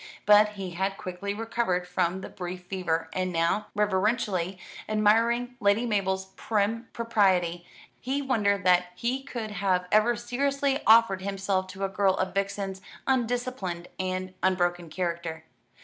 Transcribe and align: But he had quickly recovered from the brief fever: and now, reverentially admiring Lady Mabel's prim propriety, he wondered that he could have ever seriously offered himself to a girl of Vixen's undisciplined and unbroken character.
But 0.25 0.53
he 0.53 0.71
had 0.71 0.97
quickly 0.97 1.31
recovered 1.35 1.87
from 1.87 2.21
the 2.21 2.29
brief 2.29 2.63
fever: 2.65 3.07
and 3.13 3.31
now, 3.31 3.67
reverentially 3.75 4.57
admiring 4.89 5.55
Lady 5.59 5.85
Mabel's 5.85 6.31
prim 6.35 6.87
propriety, 6.91 7.67
he 7.99 8.19
wondered 8.19 8.63
that 8.63 8.93
he 8.95 9.21
could 9.21 9.51
have 9.51 9.85
ever 9.91 10.15
seriously 10.15 10.79
offered 10.87 11.21
himself 11.21 11.67
to 11.67 11.85
a 11.85 11.87
girl 11.87 12.15
of 12.15 12.33
Vixen's 12.33 12.81
undisciplined 13.05 13.89
and 13.99 14.33
unbroken 14.41 14.89
character. 14.89 15.43